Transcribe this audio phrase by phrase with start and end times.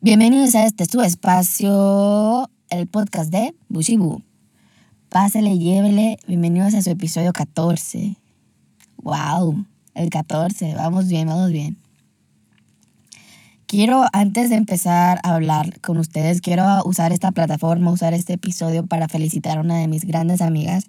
[0.00, 4.22] Bienvenidos a este su espacio, el podcast de Bushibu.
[5.10, 6.18] Pásele, llévele.
[6.26, 8.16] Bienvenidos a su episodio 14.
[9.02, 9.66] ¡Wow!
[9.94, 10.74] El 14.
[10.74, 11.76] Vamos bien, vamos bien.
[13.66, 18.86] Quiero, antes de empezar a hablar con ustedes, quiero usar esta plataforma, usar este episodio
[18.86, 20.86] para felicitar a una de mis grandes amigas.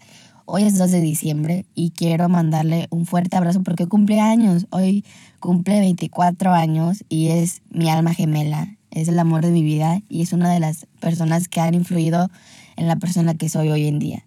[0.51, 4.65] Hoy es 2 de diciembre y quiero mandarle un fuerte abrazo porque cumple años.
[4.71, 5.05] Hoy
[5.39, 10.23] cumple 24 años y es mi alma gemela es el amor de mi vida y
[10.23, 12.29] es una de las personas que han influido
[12.77, 14.25] en la persona que soy hoy en día.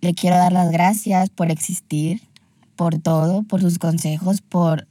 [0.00, 2.22] Le quiero dar las gracias por existir,
[2.74, 4.86] por todo, por sus consejos, por,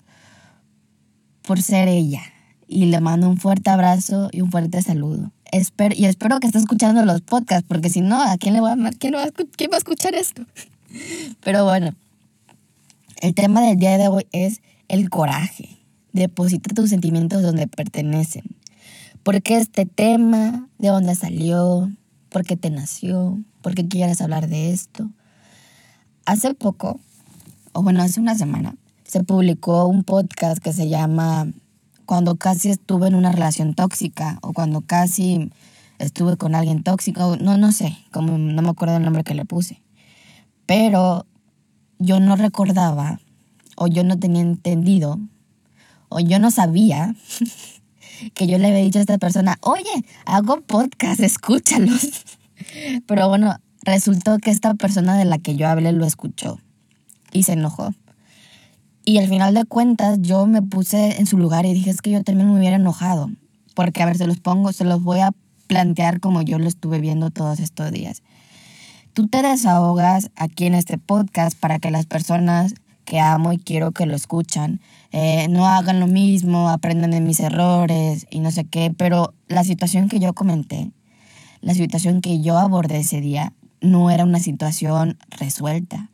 [1.41, 2.21] por ser ella.
[2.67, 5.31] Y le mando un fuerte abrazo y un fuerte saludo.
[5.51, 8.71] Espero, y espero que esté escuchando los podcasts, porque si no, ¿a quién le voy
[8.71, 10.43] a ¿Quién va a, quién va a escuchar esto?
[11.43, 11.95] Pero bueno,
[13.21, 15.79] el tema del día de hoy es el coraje.
[16.13, 18.43] Deposita tus sentimientos donde pertenecen.
[19.23, 20.67] ¿Por qué este tema?
[20.77, 21.91] ¿De dónde salió?
[22.29, 23.39] ¿Por qué te nació?
[23.61, 25.09] ¿Por qué quieres hablar de esto?
[26.25, 26.99] Hace poco,
[27.73, 31.47] o bueno, hace una semana, se publicó un podcast que se llama
[32.09, 35.51] Cuando casi estuve en una relación tóxica o cuando casi
[35.99, 39.45] estuve con alguien tóxico, no, no sé, como no me acuerdo el nombre que le
[39.45, 39.83] puse.
[40.65, 41.27] Pero
[41.99, 43.19] yo no recordaba
[43.75, 45.19] o yo no tenía entendido
[46.09, 47.13] o yo no sabía
[48.33, 52.09] que yo le había dicho a esta persona, oye, hago podcast, escúchalos.
[53.05, 56.59] Pero bueno, resultó que esta persona de la que yo hablé lo escuchó
[57.31, 57.93] y se enojó.
[59.09, 62.11] Y al final de cuentas yo me puse en su lugar y dije, es que
[62.11, 63.31] yo también me hubiera enojado.
[63.73, 65.31] Porque, a ver, se los pongo, se los voy a
[65.65, 68.21] plantear como yo lo estuve viendo todos estos días.
[69.13, 73.93] Tú te desahogas aquí en este podcast para que las personas que amo y quiero
[73.93, 74.79] que lo escuchan.
[75.11, 79.63] Eh, no hagan lo mismo, aprendan de mis errores y no sé qué, pero la
[79.63, 80.91] situación que yo comenté,
[81.61, 86.11] la situación que yo abordé ese día, no era una situación resuelta,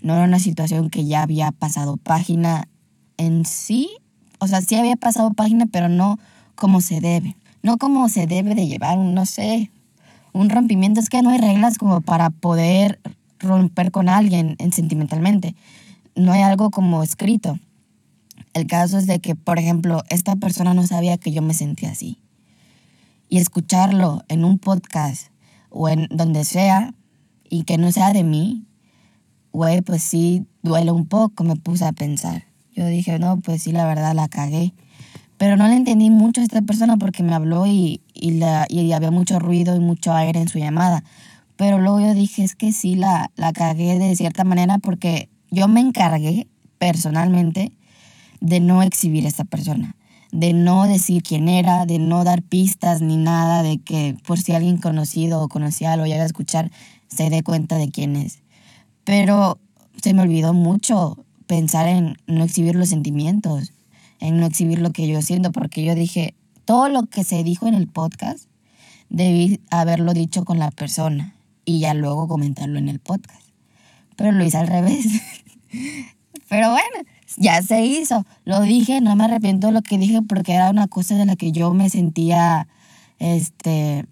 [0.00, 2.68] no era una situación que ya había pasado página
[3.16, 3.90] en sí,
[4.38, 6.18] o sea, sí había pasado página, pero no
[6.54, 9.70] como se debe, no como se debe de llevar, no sé,
[10.32, 13.00] un rompimiento, es que no hay reglas como para poder
[13.40, 15.54] romper con alguien sentimentalmente
[16.18, 17.58] no hay algo como escrito.
[18.52, 21.90] El caso es de que, por ejemplo, esta persona no sabía que yo me sentía
[21.90, 22.18] así.
[23.28, 25.28] Y escucharlo en un podcast
[25.70, 26.94] o en donde sea
[27.48, 28.64] y que no sea de mí,
[29.52, 32.44] güey, pues sí, duele un poco, me puse a pensar.
[32.74, 34.72] Yo dije, no, pues sí, la verdad la cagué.
[35.36, 38.92] Pero no le entendí mucho a esta persona porque me habló y, y, la, y
[38.92, 41.04] había mucho ruido y mucho aire en su llamada.
[41.56, 45.68] Pero luego yo dije, es que sí, la, la cagué de cierta manera porque yo
[45.68, 46.46] me encargué
[46.78, 47.72] personalmente
[48.40, 49.96] de no exhibir a esta persona,
[50.30, 54.52] de no decir quién era, de no dar pistas ni nada, de que por si
[54.52, 56.70] alguien conocido o conocía lo llega a escuchar,
[57.08, 58.38] se dé cuenta de quién es.
[59.08, 59.58] Pero
[60.02, 63.72] se me olvidó mucho pensar en no exhibir los sentimientos,
[64.20, 66.34] en no exhibir lo que yo siento, porque yo dije,
[66.66, 68.48] todo lo que se dijo en el podcast,
[69.08, 73.48] debí haberlo dicho con la persona y ya luego comentarlo en el podcast
[74.18, 75.06] pero lo hice al revés.
[76.48, 78.26] pero bueno, ya se hizo.
[78.44, 81.36] Lo dije, no me arrepiento de lo que dije porque era una cosa de la
[81.36, 82.66] que yo me sentía,
[83.20, 84.06] este,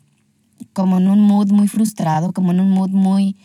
[0.72, 3.36] como en un mood muy frustrado, como en un mood muy,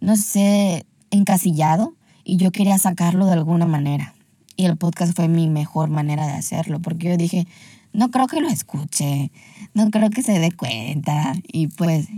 [0.00, 4.14] no sé, encasillado y yo quería sacarlo de alguna manera.
[4.56, 7.46] Y el podcast fue mi mejor manera de hacerlo, porque yo dije,
[7.92, 9.30] no creo que lo escuche,
[9.74, 11.34] no creo que se dé cuenta.
[11.46, 12.08] Y pues,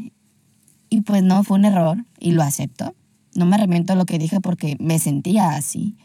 [0.89, 2.95] y pues no, fue un error y lo acepto.
[3.35, 5.97] No me arrepiento de lo que dije porque me sentía así.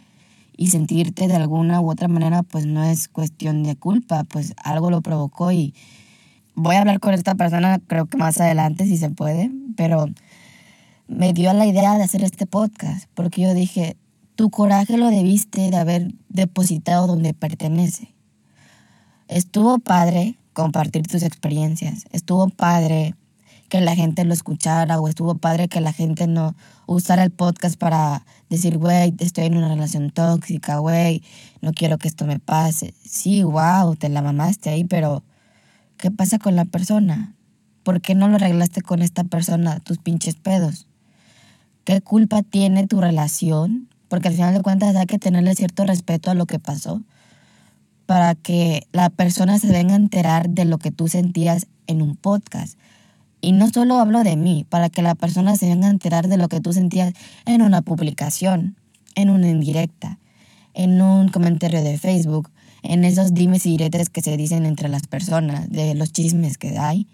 [0.57, 4.89] Y sentirte de alguna u otra manera, pues no es cuestión de culpa, pues algo
[4.89, 5.73] lo provocó y
[6.55, 10.07] voy a hablar con esta persona, creo que más adelante si se puede, pero
[11.07, 13.97] me dio la idea de hacer este podcast, porque yo dije,
[14.35, 18.13] tu coraje lo debiste de haber depositado donde pertenece.
[19.27, 23.15] Estuvo padre compartir tus experiencias, estuvo padre
[23.69, 26.55] que la gente lo escuchara o estuvo padre que la gente no
[26.85, 31.23] usara el podcast para decir, güey, estoy en una relación tóxica, güey,
[31.61, 32.93] no quiero que esto me pase.
[33.03, 35.23] Sí, wow, te la mamaste ahí, pero
[35.97, 37.35] ¿qué pasa con la persona?
[37.83, 40.87] ¿Por qué no lo arreglaste con esta persona, tus pinches pedos?
[41.85, 43.87] ¿Qué culpa tiene tu relación?
[44.09, 47.01] Porque al final de cuentas hay que tenerle cierto respeto a lo que pasó
[48.05, 52.15] para que la persona se venga a enterar de lo que tú sentías en un
[52.15, 52.77] podcast.
[53.41, 56.37] Y no solo hablo de mí, para que la persona se venga a enterar de
[56.37, 57.13] lo que tú sentías
[57.45, 58.75] en una publicación,
[59.15, 60.19] en una indirecta,
[60.73, 62.49] en un comentario de Facebook,
[62.81, 66.77] en esos dimes y diretes que se dicen entre las personas, de los chismes que
[66.77, 67.07] hay.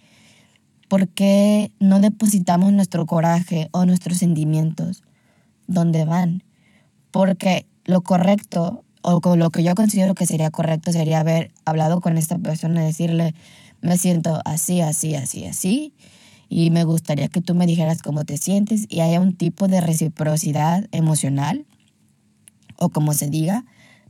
[0.92, 5.04] ¿Por qué no depositamos nuestro coraje o nuestros sentimientos
[5.66, 6.44] donde van?
[7.12, 12.02] Porque lo correcto, o con lo que yo considero que sería correcto, sería haber hablado
[12.02, 13.34] con esta persona y decirle,
[13.80, 15.94] me siento así, así, así, así,
[16.50, 19.80] y me gustaría que tú me dijeras cómo te sientes y haya un tipo de
[19.80, 21.66] reciprocidad emocional,
[22.76, 23.64] o como se diga,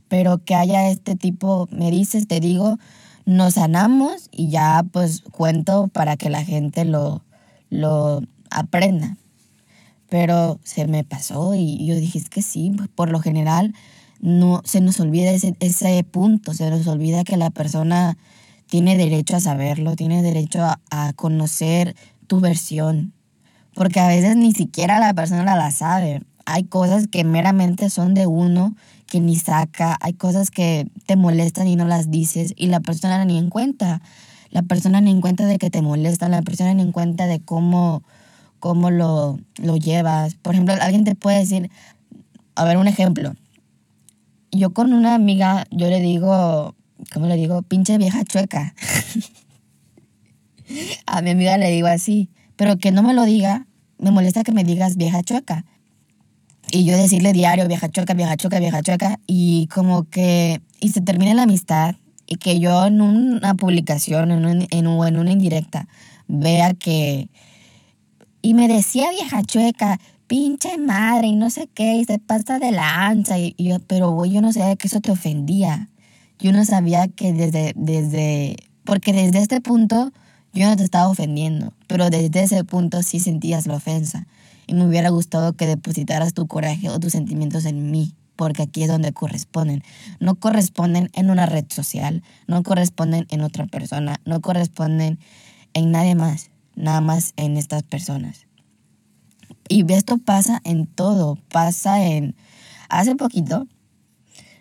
[0.08, 2.80] pero que haya este tipo, me dices, te digo,
[3.24, 7.24] nos sanamos y ya pues cuento para que la gente lo,
[7.70, 9.16] lo aprenda.
[10.08, 13.74] Pero se me pasó y yo dije, es que sí, por lo general
[14.20, 18.18] no se nos olvida ese, ese punto, se nos olvida que la persona
[18.66, 21.96] tiene derecho a saberlo, tiene derecho a conocer
[22.26, 23.12] tu versión,
[23.74, 26.22] porque a veces ni siquiera la persona la sabe.
[26.46, 28.74] Hay cosas que meramente son de uno
[29.12, 33.22] que ni saca, hay cosas que te molestan y no las dices y la persona
[33.26, 34.00] ni en cuenta.
[34.48, 37.38] La persona ni en cuenta de que te molesta, la persona ni en cuenta de
[37.38, 38.02] cómo,
[38.58, 40.34] cómo lo, lo llevas.
[40.36, 41.70] Por ejemplo, alguien te puede decir,
[42.54, 43.34] a ver, un ejemplo.
[44.50, 46.74] Yo con una amiga, yo le digo,
[47.12, 47.60] ¿cómo le digo?
[47.60, 48.74] Pinche vieja chueca.
[51.06, 53.66] a mi amiga le digo así, pero que no me lo diga,
[53.98, 55.66] me molesta que me digas vieja chueca
[56.70, 61.00] y yo decirle diario, vieja choca, vieja choca, vieja choca, y como que, y se
[61.00, 65.88] termina la amistad, y que yo en una publicación, en, un, en, en una indirecta,
[66.28, 67.28] vea que,
[68.40, 72.72] y me decía vieja chueca, pinche madre, y no sé qué, y se pasa de
[72.72, 75.90] lanza, y, y yo, pero yo no sabía que eso te ofendía,
[76.38, 80.12] yo no sabía que desde, desde, porque desde este punto
[80.54, 84.26] yo no te estaba ofendiendo, pero desde ese punto sí sentías la ofensa
[84.72, 88.82] y me hubiera gustado que depositaras tu coraje o tus sentimientos en mí, porque aquí
[88.82, 89.82] es donde corresponden.
[90.18, 95.18] No corresponden en una red social, no corresponden en otra persona, no corresponden
[95.74, 98.46] en nadie más, nada más en estas personas.
[99.68, 102.34] Y esto pasa en todo, pasa en...
[102.88, 103.66] Hace poquito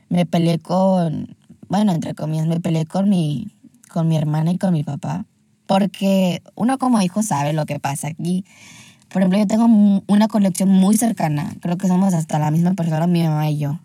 [0.10, 1.38] me peleé con,
[1.70, 3.56] bueno, entre comillas, me peleé con mi,
[3.90, 5.26] con mi hermana y con mi papá,
[5.68, 8.44] porque uno como hijo sabe lo que pasa aquí.
[9.12, 9.66] Por ejemplo, yo tengo
[10.08, 11.54] una conexión muy cercana.
[11.62, 13.80] Creo que somos hasta la misma persona, mi mamá y yo.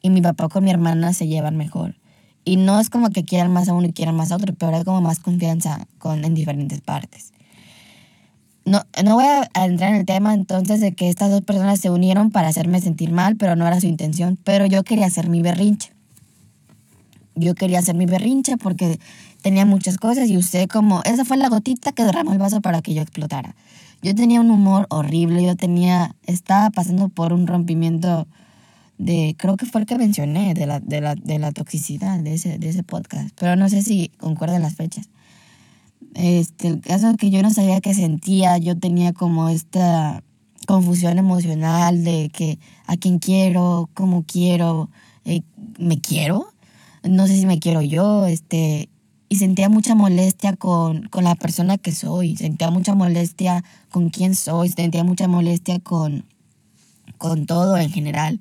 [0.00, 1.96] Y mi papá con mi hermana se llevan mejor.
[2.44, 4.76] Y no es como que quieran más a uno y quieran más a otro, pero
[4.76, 7.32] hay como más confianza con, en diferentes partes.
[8.64, 11.90] No, no voy a entrar en el tema entonces de que estas dos personas se
[11.90, 14.38] unieron para hacerme sentir mal, pero no era su intención.
[14.44, 15.92] Pero yo quería hacer mi berrinche.
[17.34, 18.98] Yo quería hacer mi berrinche porque
[19.40, 22.82] tenía muchas cosas y usted como, esa fue la gotita que derramó el vaso para
[22.82, 23.54] que yo explotara.
[24.02, 28.26] Yo tenía un humor horrible, yo tenía, estaba pasando por un rompimiento
[28.98, 32.34] de, creo que fue el que mencioné, de la, de la, de la toxicidad de
[32.34, 35.08] ese, de ese podcast, pero no sé si concuerdan las fechas.
[36.14, 40.22] Este, el caso es que yo no sabía qué sentía, yo tenía como esta
[40.66, 44.90] confusión emocional de que a quién quiero, cómo quiero,
[45.24, 45.42] eh,
[45.78, 46.52] me quiero,
[47.02, 48.89] no sé si me quiero yo, este,
[49.32, 54.34] y sentía mucha molestia con, con, la persona que soy, sentía mucha molestia con quién
[54.34, 56.24] soy, sentía mucha molestia con,
[57.16, 58.40] con todo en general.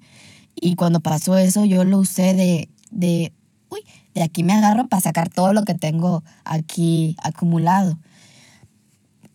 [0.55, 3.31] Y cuando pasó eso, yo lo usé de, de,
[3.69, 3.81] uy,
[4.15, 7.99] de aquí me agarro para sacar todo lo que tengo aquí acumulado.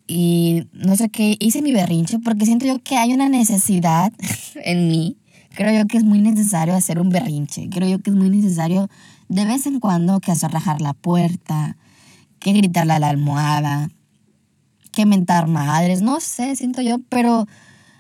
[0.09, 4.13] Y no sé qué, hice mi berrinche porque siento yo que hay una necesidad
[4.65, 5.19] en mí.
[5.55, 7.69] Creo yo que es muy necesario hacer un berrinche.
[7.71, 8.91] Creo yo que es muy necesario
[9.29, 11.77] de vez en cuando que hacer rajar la puerta,
[12.39, 13.89] que gritarle a la almohada,
[14.93, 17.47] que mentar madres, no sé, siento yo, pero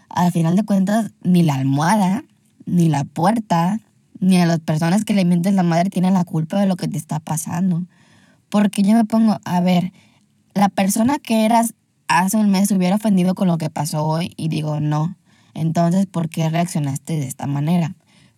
[0.09, 2.25] al final de cuentas ni la almohada,
[2.67, 3.81] ni la puerta,
[4.21, 6.89] ni a las personas que le mienten la madre tienen la culpa de lo que
[6.89, 7.85] te está pasando.
[8.49, 9.93] Porque yo me pongo, a ver,
[10.55, 11.75] la persona que eras
[12.09, 15.17] hace un mes se hubiera ofendido con lo que pasó hoy y digo, no.
[15.53, 17.95] Entonces, ¿por qué reaccionaste de esta manera?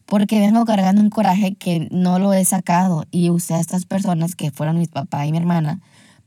[0.07, 4.37] Porque vengo cargando un coraje que no lo he sacado y usé a estas personas
[4.37, 5.81] que fueron mis papá y mi hermana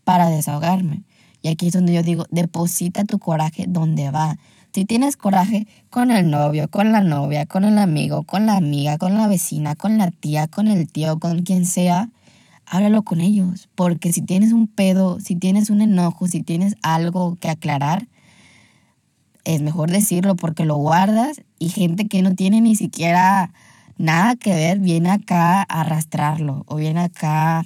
[0.04, 1.04] para desahogarme.
[1.42, 4.38] Y aquí es donde yo digo, deposita tu coraje donde va.
[4.74, 8.98] Si tienes coraje con el novio, con la novia, con el amigo, con la amiga,
[8.98, 12.10] con la vecina, con la tía, con el tío, con quien sea,
[12.66, 13.70] háblalo con ellos.
[13.76, 18.08] Porque si tienes un pedo, si tienes un enojo, si tienes algo que aclarar,
[19.46, 23.54] es mejor decirlo porque lo guardas y gente que no tiene ni siquiera
[24.00, 27.64] nada que ver viene acá a arrastrarlo o viene acá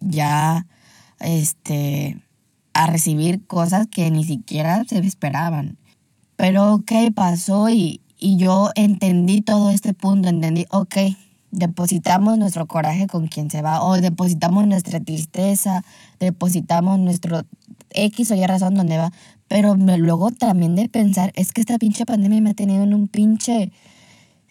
[0.00, 0.66] ya
[1.20, 2.16] este
[2.72, 5.76] a recibir cosas que ni siquiera se esperaban.
[6.36, 10.96] Pero ok, pasó y, y yo entendí todo este punto, entendí, ok,
[11.50, 15.82] depositamos nuestro coraje con quien se va o depositamos nuestra tristeza,
[16.20, 17.42] depositamos nuestro
[17.90, 19.12] X o Y razón donde va.
[19.48, 23.08] Pero luego también de pensar, es que esta pinche pandemia me ha tenido en un
[23.08, 23.72] pinche...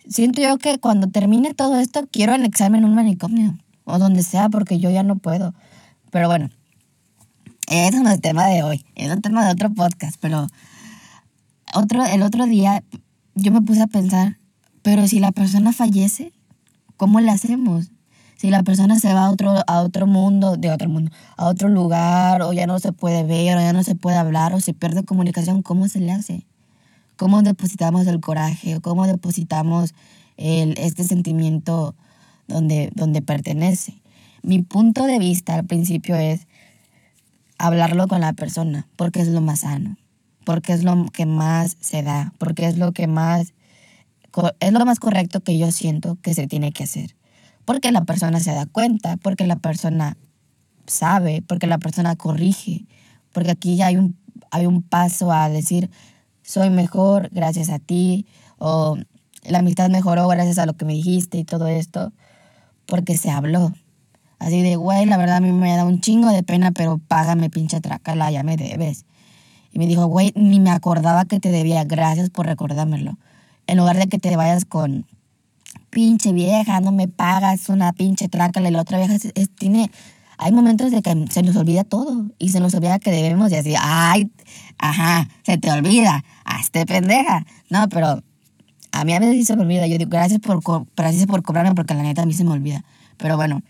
[0.10, 4.50] Siento yo que cuando termine todo esto quiero anexarme en un manicomio o donde sea
[4.50, 5.54] porque yo ya no puedo.
[6.12, 6.50] Pero bueno,
[7.68, 10.48] ese no es el tema de hoy, es el tema de otro podcast, pero
[11.74, 12.84] otro, el otro día
[13.36, 14.38] yo me puse a pensar,
[14.82, 16.32] pero si la persona fallece,
[16.96, 17.92] ¿cómo le hacemos?
[18.38, 21.70] Si la persona se va a otro, a otro mundo, de otro mundo, a otro
[21.70, 24.74] lugar, o ya no se puede ver, o ya no se puede hablar, o se
[24.74, 26.46] pierde comunicación, ¿cómo se le hace?
[27.18, 28.80] ¿Cómo depositamos el coraje?
[28.82, 29.94] ¿Cómo depositamos
[30.38, 31.96] el, este sentimiento
[32.48, 34.02] donde, donde pertenece?
[34.44, 36.48] Mi punto de vista al principio es
[37.58, 39.98] hablarlo con la persona, porque es lo más sano,
[40.46, 43.54] porque es lo que más se da, porque es lo que más
[44.60, 47.16] es lo más correcto que yo siento que se tiene que hacer.
[47.66, 50.18] Porque la persona se da cuenta, porque la persona
[50.86, 52.86] sabe, porque la persona corrige,
[53.34, 54.16] porque aquí ya hay un,
[54.52, 55.90] hay un paso a decir,
[56.48, 58.26] soy mejor gracias a ti,
[58.58, 58.98] o
[59.44, 62.14] la amistad mejoró gracias a lo que me dijiste y todo esto,
[62.88, 63.74] porque se habló.
[64.40, 67.50] Así de, güey, la verdad a mí me da un chingo de pena, pero págame
[67.50, 69.06] pinche tracala, ya me debes.
[69.72, 73.18] Y me dijo, güey, ni me acordaba que te debía, gracias por recordármelo
[73.68, 75.06] en lugar de que te vayas con
[75.90, 79.16] pinche vieja, no me pagas una pinche trácala y la otra vieja
[79.58, 79.92] tiene
[80.38, 83.58] hay momentos de que se nos olvida todo y se nos olvida que debemos de
[83.58, 84.32] así, ay,
[84.78, 87.46] ajá, se te olvida, hazte pendeja.
[87.70, 88.24] No, pero
[88.92, 89.88] a mí a veces se me olvida.
[89.88, 90.62] Yo digo, gracias por,
[90.96, 92.84] gracias por cobrarme porque la neta a mí se me olvida.
[93.18, 93.62] Pero bueno,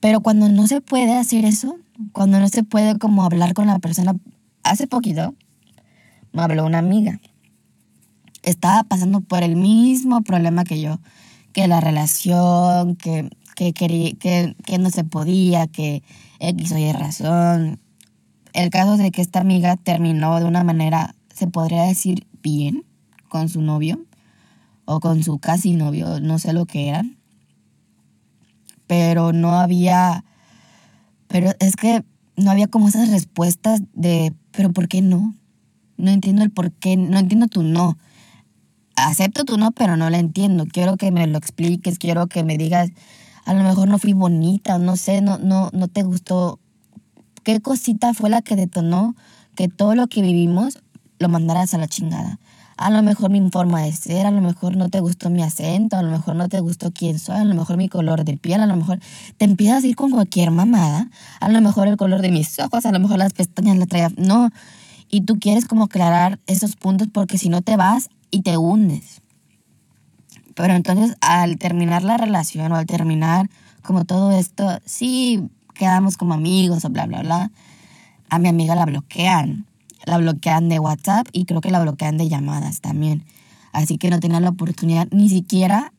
[0.00, 1.76] pero cuando no se puede hacer eso,
[2.12, 4.14] cuando no se puede como hablar con la persona,
[4.62, 5.34] hace poquito
[6.32, 7.20] me habló una amiga
[8.42, 10.98] estaba pasando por el mismo problema que yo,
[11.52, 13.30] que la relación, que,
[13.70, 16.02] que, que, que no se podía, que
[16.40, 17.78] X o Y razón.
[18.52, 22.84] El caso de que esta amiga terminó de una manera, se podría decir, bien
[23.28, 24.04] con su novio
[24.84, 27.16] o con su casi novio, no sé lo que eran.
[28.88, 30.24] Pero no había,
[31.28, 32.04] pero es que
[32.36, 35.34] no había como esas respuestas de, pero ¿por qué no?
[35.96, 37.96] No entiendo el por qué, no entiendo tu no
[38.96, 40.66] acepto tu no, pero no la entiendo.
[40.66, 42.90] Quiero que me lo expliques, quiero que me digas,
[43.44, 46.58] a lo mejor no fui bonita, no sé, no, no, no te gustó.
[47.42, 49.16] ¿Qué cosita fue la que detonó
[49.56, 50.78] que todo lo que vivimos
[51.18, 52.38] lo mandaras a la chingada?
[52.76, 55.96] A lo mejor mi forma de ser, a lo mejor no te gustó mi acento,
[55.96, 58.60] a lo mejor no te gustó quién soy, a lo mejor mi color de piel,
[58.60, 58.98] a lo mejor
[59.36, 61.08] te empiezas a ir con cualquier mamada,
[61.40, 64.10] a lo mejor el color de mis ojos, a lo mejor las pestañas la traía.
[64.16, 64.50] No.
[65.10, 69.21] Y tú quieres como aclarar esos puntos porque si no te vas y te hundes.
[70.54, 73.48] Pero entonces al terminar la relación o al terminar
[73.82, 77.50] como todo esto, sí quedamos como amigos o bla, bla, bla.
[78.28, 79.66] A mi amiga la bloquean.
[80.04, 83.24] La bloquean de WhatsApp y creo que la bloquean de llamadas también.
[83.72, 85.92] Así que no tenía la oportunidad ni siquiera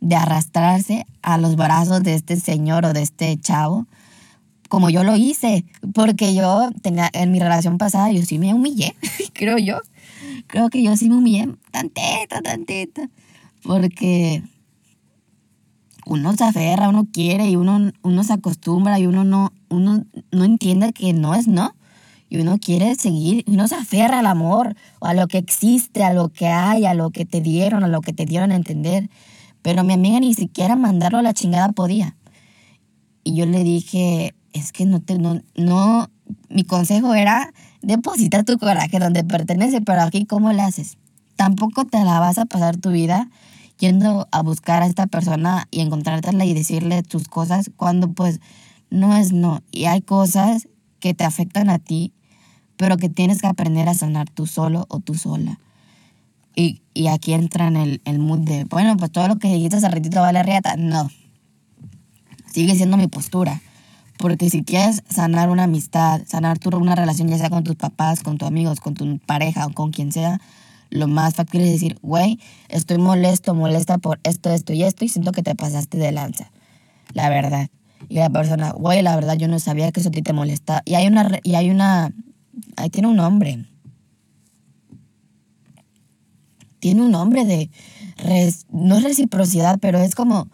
[0.00, 3.86] de arrastrarse a los brazos de este señor o de este chavo,
[4.68, 8.94] como yo lo hice, porque yo tenía, en mi relación pasada yo sí me humillé,
[9.34, 9.80] creo yo
[10.46, 13.02] creo que yo sí me humillé tantito, tantito.
[13.62, 14.42] Porque
[16.06, 20.44] uno se aferra, uno quiere y uno, uno se acostumbra y uno no, uno no
[20.44, 21.74] entiende que no es no.
[22.28, 26.04] Y uno quiere seguir, y uno se aferra al amor, o a lo que existe,
[26.04, 28.56] a lo que hay, a lo que te dieron, a lo que te dieron a
[28.56, 29.10] entender.
[29.62, 32.16] Pero mi amiga ni siquiera mandarlo a la chingada podía.
[33.24, 36.08] Y yo le dije, es que no te, no, no,
[36.48, 37.52] mi consejo era
[37.82, 40.98] deposita tu coraje donde pertenece, pero aquí ¿cómo le haces?
[41.36, 43.28] Tampoco te la vas a pasar tu vida
[43.80, 48.40] yendo a buscar a esta persona y encontrártela y decirle tus cosas cuando pues
[48.90, 49.62] no es no.
[49.72, 50.68] Y hay cosas
[51.00, 52.12] que te afectan a ti,
[52.76, 55.58] pero que tienes que aprender a sanar tú solo o tú sola.
[56.54, 59.78] Y, y aquí entra en el, el mood de, bueno, pues todo lo que dijiste
[59.78, 60.76] hace ratito vale riata.
[60.76, 61.10] No.
[62.52, 63.60] Sigue siendo mi postura.
[64.18, 68.22] Porque si quieres sanar una amistad, sanar tu, una relación, ya sea con tus papás,
[68.22, 70.42] con tus amigos, con tu pareja o con quien sea,
[70.90, 75.08] lo más fácil es decir, güey, estoy molesto, molesta por esto, esto y esto y
[75.08, 76.50] siento que te pasaste de lanza.
[77.14, 77.68] La verdad.
[78.08, 80.82] Y la persona, güey, la verdad yo no sabía que eso a ti te molesta.
[80.84, 82.12] Y hay una, y hay una,
[82.76, 83.66] ahí tiene un nombre.
[86.78, 87.70] Tiene un nombre de,
[88.70, 90.48] no es reciprocidad, pero es como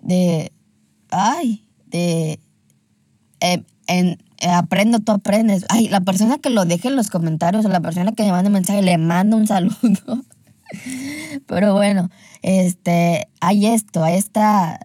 [0.00, 0.52] de,
[1.10, 2.40] ay, de
[3.40, 4.18] eh, en,
[4.50, 5.64] aprendo, tú aprendes.
[5.68, 8.48] Ay, la persona que lo deje en los comentarios o la persona que me manda
[8.48, 10.24] un mensaje le manda un saludo.
[11.46, 12.10] Pero bueno,
[12.42, 14.80] este, hay esto, hay esta,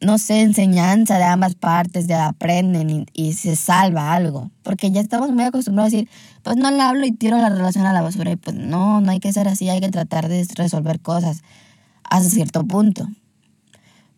[0.00, 4.50] no sé, enseñanza de ambas partes, de aprenden y, se salva algo.
[4.62, 6.10] Porque ya estamos muy acostumbrados a decir,
[6.42, 8.30] pues no le hablo y tiro la relación a la basura.
[8.30, 11.42] Y pues no, no hay que ser así, hay que tratar de resolver cosas
[12.04, 13.06] hasta cierto punto.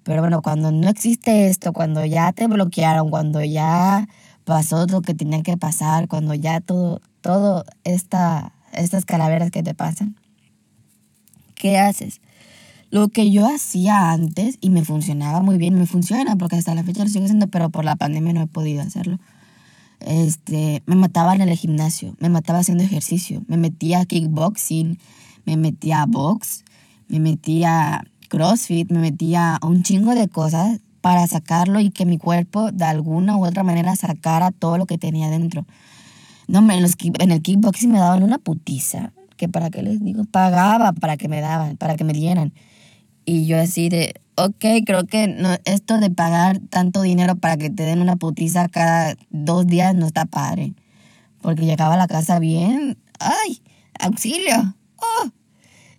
[0.03, 4.09] Pero bueno, cuando no existe esto, cuando ya te bloquearon, cuando ya
[4.51, 9.75] pasó lo que tenía que pasar, cuando ya todo, todo esta, estas calaveras que te
[9.75, 10.17] pasan,
[11.55, 12.21] ¿qué haces?
[12.91, 16.83] Lo que yo hacía antes y me funcionaba muy bien, me funciona porque hasta la
[16.83, 19.21] fecha lo sigo haciendo, pero por la pandemia no he podido hacerlo.
[20.01, 24.99] Este, me mataba en el gimnasio, me mataba haciendo ejercicio, me metía a kickboxing,
[25.45, 26.65] me metía a box,
[27.07, 32.19] me metía CrossFit, me metía a un chingo de cosas para sacarlo y que mi
[32.19, 35.67] cuerpo de alguna u otra manera sacara todo lo que tenía dentro.
[36.49, 40.25] No, en, los, en el kickboxing me daban una putiza, que para qué les digo,
[40.25, 42.53] pagaba para que me daban, para que me dieran.
[43.25, 47.71] Y yo así de, ok, creo que no, esto de pagar tanto dinero para que
[47.71, 50.75] te den una putiza cada dos días no está padre.
[51.41, 53.63] Porque llegaba a la casa bien, ay,
[54.01, 55.31] auxilio, oh,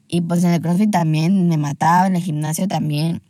[0.08, 3.22] y pues en el CrossFit también me mataba, en el gimnasio también,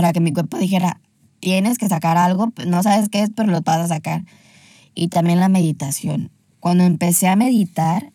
[0.00, 0.98] para que mi cuerpo dijera,
[1.40, 4.24] tienes que sacar algo, no sabes qué es, pero lo vas a sacar.
[4.94, 6.30] Y también la meditación.
[6.58, 8.10] Cuando empecé a meditar,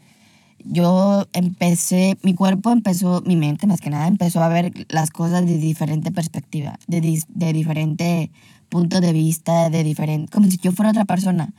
[0.64, 5.46] yo empecé, mi cuerpo empezó, mi mente más que nada, empezó a ver las cosas
[5.46, 8.32] de diferente perspectiva, de, de diferente
[8.70, 11.54] punto de vista, de diferente, como si yo fuera otra persona.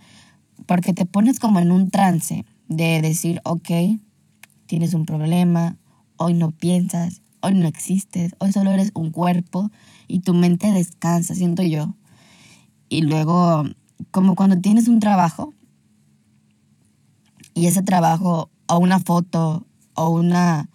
[0.67, 3.71] Porque te pones como en un trance de decir, ok,
[4.67, 5.77] tienes un problema,
[6.17, 9.71] hoy no piensas, hoy no existes, hoy solo eres un cuerpo
[10.09, 11.95] y tu mente descansa, siento yo.
[12.89, 13.65] Y luego,
[14.11, 15.53] como cuando tienes un trabajo
[17.55, 20.69] y ese trabajo o una foto o una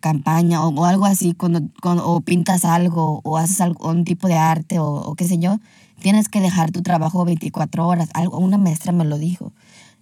[0.00, 4.78] campaña o, algo así, cuando, o pintas algo o haces algo, un tipo de arte
[4.78, 5.58] o, o, qué sé yo,
[6.00, 8.10] tienes que dejar tu trabajo 24 horas.
[8.14, 9.52] Algo, una maestra me lo dijo.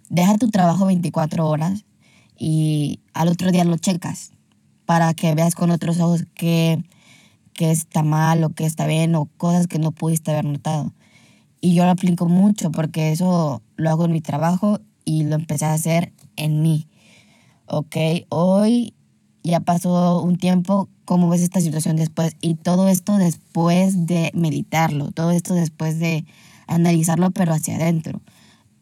[0.08, 1.84] Deja tu trabajo 24 horas
[2.38, 4.32] y al otro día lo checas
[4.84, 6.84] para que veas con otros ojos qué,
[7.58, 10.92] está mal o qué está bien o cosas que no pudiste haber notado.
[11.60, 15.64] Y yo lo aplico mucho porque eso lo hago en mi trabajo y lo empecé
[15.64, 16.86] a hacer en mí.
[17.66, 17.96] Ok,
[18.28, 18.94] hoy
[19.42, 22.36] ya pasó un tiempo, ¿cómo ves esta situación después?
[22.40, 26.24] Y todo esto después de meditarlo, todo esto después de
[26.66, 28.20] analizarlo pero hacia adentro.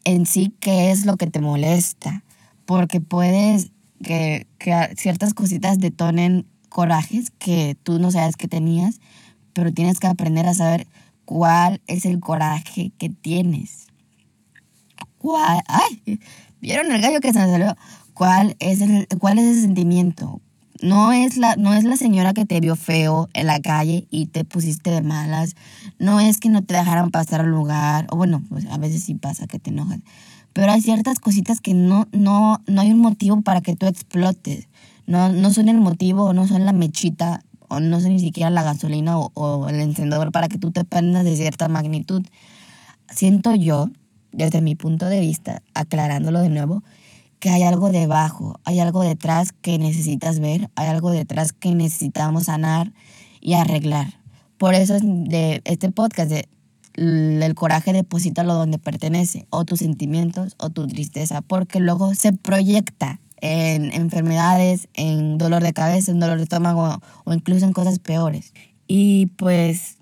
[0.03, 2.23] En sí, ¿qué es lo que te molesta?
[2.65, 3.71] porque puedes
[4.03, 4.47] que,
[4.97, 8.99] ciertas cositas detonen corajes que tú no sabes que tenías,
[9.53, 10.87] pero tienes que aprender a saber
[11.25, 13.87] cuál es el coraje que tienes.
[15.17, 15.61] ¿Cuál?
[15.67, 16.19] ¡Ay!
[16.61, 17.75] ¿Vieron el gallo que se me?
[18.13, 20.41] ¿Cuál es, el, cuál es ese sentimiento?
[20.81, 24.27] No es, la, no es la señora que te vio feo en la calle y
[24.27, 25.55] te pusiste de malas.
[25.99, 28.07] No es que no te dejaran pasar al lugar.
[28.11, 29.99] O bueno, pues a veces sí pasa que te enojas
[30.55, 34.69] pero hay ciertas cositas que no, no, no hay un motivo para que tú explotes.
[35.07, 38.63] No, no son el motivo, no son la mechita, o no son ni siquiera la
[38.63, 42.23] gasolina o, el encendedor para que tú te prendas de cierta magnitud.
[43.09, 43.89] Siento yo,
[44.31, 46.83] desde mi punto de vista, aclarándolo de nuevo,
[47.39, 52.45] que hay algo debajo, hay algo detrás que necesitas ver, hay algo detrás que necesitamos
[52.45, 52.93] sanar
[53.41, 54.19] y arreglar.
[54.57, 56.49] Por eso es de este podcast de
[56.95, 63.19] el coraje deposítalo donde pertenece, o tus sentimientos o tu tristeza, porque luego se proyecta
[63.45, 68.53] en enfermedades, en dolor de cabeza, en dolor de estómago o incluso en cosas peores.
[68.87, 69.97] Y pues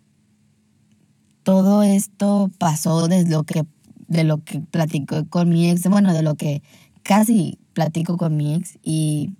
[1.43, 3.65] todo esto pasó desde lo que,
[4.07, 6.63] de lo que platico con mi ex, bueno, de lo que
[7.03, 9.31] casi platico con mi ex y,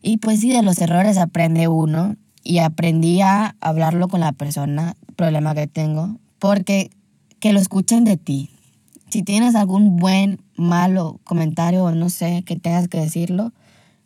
[0.00, 4.94] y pues sí, de los errores aprende uno y aprendí a hablarlo con la persona,
[5.16, 6.90] problema que tengo, porque
[7.40, 8.51] que lo escuchen de ti.
[9.12, 13.52] Si tienes algún buen, malo comentario o no sé, que tengas que decirlo,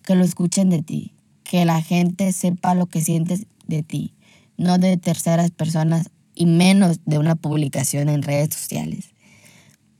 [0.02, 1.12] que lo escuchen de ti.
[1.44, 4.14] Que la gente sepa lo que sientes de ti,
[4.56, 9.10] no de terceras personas y menos de una publicación en redes sociales.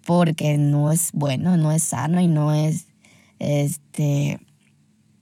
[0.05, 2.88] Porque no es bueno, no es sano y no es
[3.38, 4.40] este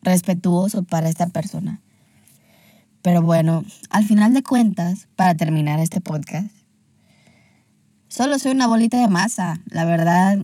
[0.00, 1.82] respetuoso para esta persona.
[3.02, 6.53] Pero bueno, al final de cuentas, para terminar este podcast,
[8.14, 9.60] solo soy una bolita de masa.
[9.66, 10.38] La verdad,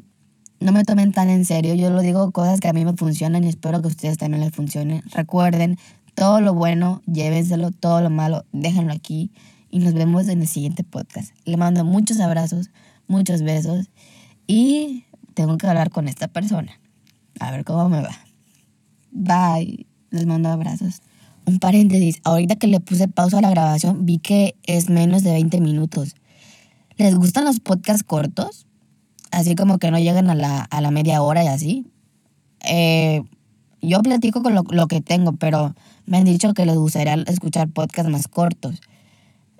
[0.59, 1.74] no me tomen tan en serio.
[1.74, 4.42] Yo lo digo cosas que a mí me funcionan y espero que a ustedes también
[4.42, 5.02] les funcionen.
[5.12, 5.78] Recuerden,
[6.16, 9.30] todo lo bueno, llévenselo, todo lo malo, déjenlo aquí.
[9.70, 11.33] Y nos vemos en el siguiente podcast.
[11.44, 12.70] Le mando muchos abrazos,
[13.06, 13.88] muchos besos.
[14.48, 15.04] Y
[15.35, 16.72] tengo que hablar con esta persona.
[17.38, 18.18] A ver cómo me va.
[19.12, 19.87] Bye.
[20.11, 21.02] Les mando abrazos.
[21.46, 25.30] Un paréntesis, ahorita que le puse pausa a la grabación vi que es menos de
[25.30, 26.16] 20 minutos.
[27.00, 28.66] ¿Les gustan los podcasts cortos?
[29.30, 31.86] Así como que no llegan a la, a la media hora y así.
[32.62, 33.22] Eh,
[33.80, 37.70] yo platico con lo, lo, que tengo, pero me han dicho que les gustaría escuchar
[37.70, 38.82] podcasts más cortos.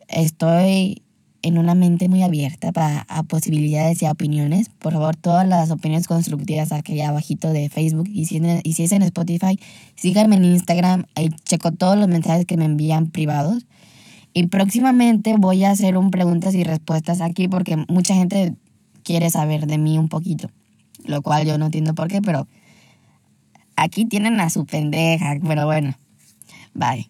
[0.07, 1.03] Estoy
[1.41, 4.69] en una mente muy abierta para a posibilidades y a opiniones.
[4.69, 8.93] Por favor, todas las opiniones constructivas aquí abajito de Facebook y si, y si es
[8.93, 9.59] en Spotify,
[9.97, 13.65] síganme en Instagram, ahí checo todos los mensajes que me envían privados.
[14.33, 18.55] Y próximamente voy a hacer un preguntas y respuestas aquí porque mucha gente
[19.03, 20.51] quiere saber de mí un poquito,
[21.05, 22.47] lo cual yo no entiendo por qué, pero
[23.77, 25.95] aquí tienen a su pendeja, pero bueno,
[26.75, 27.09] bye.